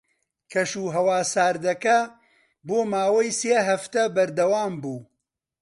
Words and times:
کەشوهەوا 0.51 1.19
ساردەکە 1.33 1.99
بۆ 2.67 2.79
ماوەی 2.91 3.31
سێ 3.39 3.55
هەفتە 3.69 4.03
بەردەوام 4.15 4.73
بوو. 4.81 4.99